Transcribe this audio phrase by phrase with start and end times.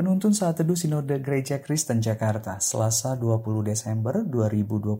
[0.00, 4.96] Penuntun saat teduh Sinode Gereja Kristen Jakarta, Selasa 20 Desember 2022.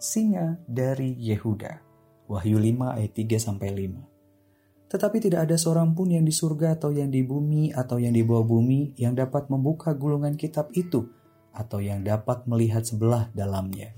[0.00, 1.84] Singa dari Yehuda.
[2.24, 4.88] Wahyu 5 ayat 3 sampai 5.
[4.88, 8.24] Tetapi tidak ada seorang pun yang di surga atau yang di bumi atau yang di
[8.24, 11.12] bawah bumi yang dapat membuka gulungan kitab itu
[11.52, 13.92] atau yang dapat melihat sebelah dalamnya.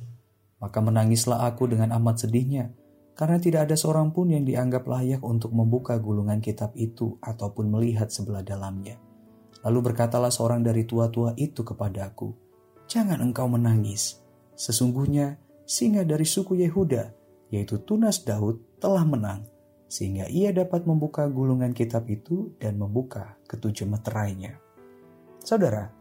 [0.59, 2.75] Maka menangislah aku dengan amat sedihnya,
[3.15, 8.11] karena tidak ada seorang pun yang dianggap layak untuk membuka gulungan kitab itu ataupun melihat
[8.11, 9.07] sebelah dalamnya.
[9.67, 12.49] Lalu berkatalah seorang dari tua-tua itu kepadaku,
[12.89, 14.17] Jangan engkau menangis.
[14.57, 15.37] Sesungguhnya
[15.69, 17.13] singa dari suku Yehuda,
[17.53, 19.45] yaitu Tunas Daud, telah menang,
[19.93, 24.57] sehingga ia dapat membuka gulungan kitab itu dan membuka ketujuh meterainya.
[25.45, 25.93] Saudara,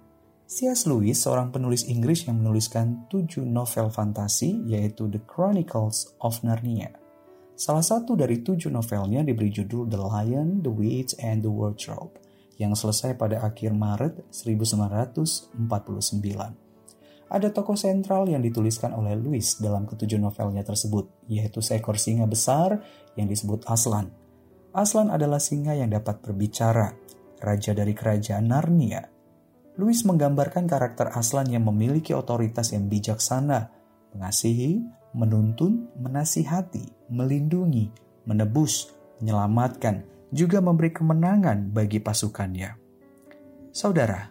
[0.47, 0.87] C.S.
[0.87, 6.95] Lewis, seorang penulis Inggris yang menuliskan tujuh novel fantasi, yaitu The Chronicles of Narnia.
[7.59, 12.26] Salah satu dari tujuh novelnya diberi judul The Lion, The Witch, and the Wardrobe
[12.57, 15.57] yang selesai pada akhir Maret 1949.
[17.27, 22.79] Ada tokoh sentral yang dituliskan oleh Lewis dalam ketujuh novelnya tersebut, yaitu seekor singa besar
[23.19, 24.09] yang disebut Aslan.
[24.71, 26.95] Aslan adalah singa yang dapat berbicara,
[27.43, 29.03] raja dari kerajaan Narnia.
[29.75, 33.69] Lewis menggambarkan karakter Aslan yang memiliki otoritas yang bijaksana,
[34.15, 34.81] mengasihi,
[35.13, 37.91] menuntun, menasihati, melindungi,
[38.23, 42.75] menebus, menyelamatkan, juga memberi kemenangan bagi pasukannya.
[43.71, 44.27] Saudara,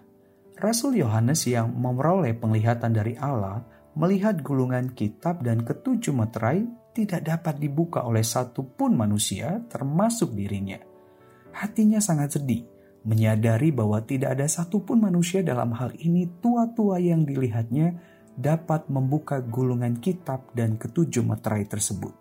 [0.57, 3.61] Rasul Yohanes yang memperoleh penglihatan dari Allah
[3.97, 6.65] melihat gulungan kitab dan ketujuh meterai
[6.97, 10.81] tidak dapat dibuka oleh satu pun manusia termasuk dirinya.
[11.53, 12.65] Hatinya sangat sedih,
[13.05, 17.97] menyadari bahwa tidak ada satupun manusia dalam hal ini tua-tua yang dilihatnya
[18.37, 22.13] dapat membuka gulungan kitab dan ketujuh meterai tersebut.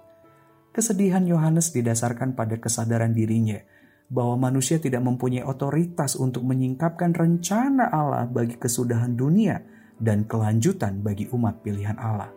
[0.75, 3.63] Kesedihan Yohanes didasarkan pada kesadaran dirinya
[4.09, 9.61] bahwa manusia tidak mempunyai otoritas untuk menyingkapkan rencana Allah bagi kesudahan dunia
[9.97, 12.29] dan kelanjutan bagi umat pilihan Allah.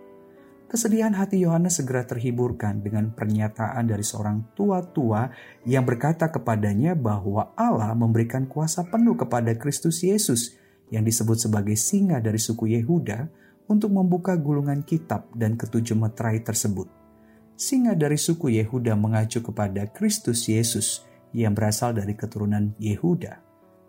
[0.68, 5.32] Kesedihan hati Yohanes segera terhiburkan dengan pernyataan dari seorang tua-tua
[5.64, 10.60] yang berkata kepadanya bahwa Allah memberikan kuasa penuh kepada Kristus Yesus
[10.92, 13.32] yang disebut sebagai singa dari suku Yehuda
[13.68, 16.98] untuk membuka gulungan kitab dan ketujuh meterai tersebut
[17.58, 21.02] singa dari suku Yehuda mengacu kepada Kristus Yesus
[21.32, 23.40] yang berasal dari keturunan Yehuda,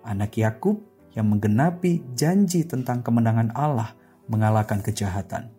[0.03, 0.79] anak Yakub
[1.13, 3.95] yang menggenapi janji tentang kemenangan Allah
[4.29, 5.49] mengalahkan kejahatan.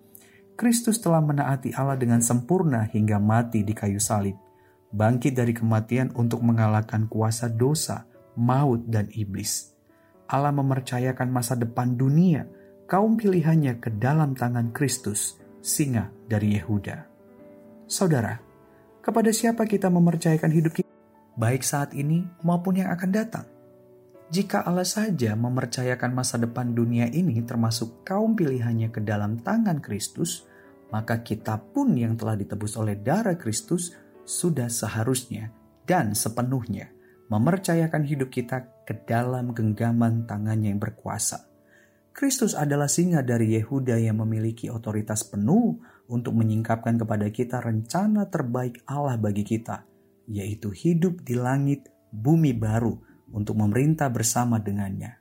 [0.54, 4.36] Kristus telah menaati Allah dengan sempurna hingga mati di kayu salib,
[4.92, 8.04] bangkit dari kematian untuk mengalahkan kuasa dosa,
[8.36, 9.72] maut, dan iblis.
[10.30, 12.46] Allah mempercayakan masa depan dunia,
[12.86, 17.08] kaum pilihannya ke dalam tangan Kristus, singa dari Yehuda.
[17.90, 18.38] Saudara,
[19.00, 20.89] kepada siapa kita mempercayakan hidup kita,
[21.40, 23.48] baik saat ini maupun yang akan datang?
[24.30, 30.46] Jika Allah saja mempercayakan masa depan dunia ini termasuk kaum pilihannya ke dalam tangan Kristus,
[30.92, 35.50] maka kita pun yang telah ditebus oleh darah Kristus sudah seharusnya
[35.88, 36.92] dan sepenuhnya
[37.26, 41.50] mempercayakan hidup kita ke dalam genggaman tangannya yang berkuasa.
[42.10, 45.78] Kristus adalah singa dari Yehuda yang memiliki otoritas penuh
[46.10, 49.86] untuk menyingkapkan kepada kita rencana terbaik Allah bagi kita,
[50.30, 52.94] yaitu hidup di langit bumi baru
[53.34, 55.18] untuk memerintah bersama dengannya.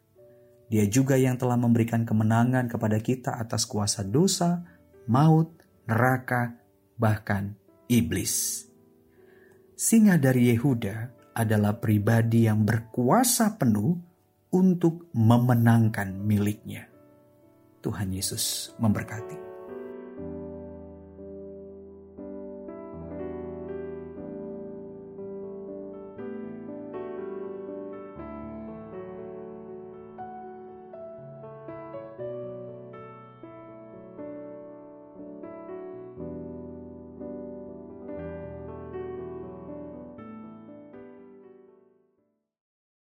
[0.69, 4.61] Dia juga yang telah memberikan kemenangan kepada kita atas kuasa dosa,
[5.09, 5.57] maut,
[5.89, 6.61] neraka,
[6.93, 7.57] bahkan
[7.89, 8.65] iblis.
[9.73, 13.97] Singa dari Yehuda adalah pribadi yang berkuasa penuh
[14.53, 16.85] untuk memenangkan miliknya.
[17.81, 19.48] Tuhan Yesus memberkati.